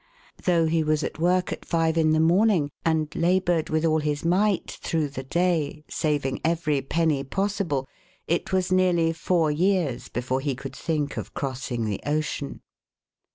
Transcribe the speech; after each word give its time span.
Though 0.45 0.65
he 0.65 0.83
was 0.83 1.03
at 1.03 1.19
work 1.19 1.51
at 1.53 1.63
five 1.63 1.95
in 1.95 2.09
the 2.11 2.19
morning, 2.19 2.71
and 2.83 3.07
labored 3.13 3.69
with 3.69 3.83
41 3.83 3.83
The 3.83 3.95
Original 3.95 3.99
John 4.01 4.01
Jacob 4.01 4.19
Astor 4.19 4.41
all 4.41 4.49
his 4.49 4.53
might 4.55 4.71
through 4.81 5.07
the 5.09 5.23
day, 5.29 5.83
saving 5.87 6.41
every 6.43 6.81
penny 6.81 7.23
pos 7.23 7.53
sible, 7.57 7.85
it 8.27 8.51
was 8.51 8.71
nearly 8.71 9.13
four 9.13 9.51
years 9.51 10.09
before 10.09 10.39
he 10.41 10.55
could 10.55 10.75
think 10.75 11.17
of 11.17 11.35
crossing 11.35 11.85
the 11.85 12.01
ocean. 12.07 12.61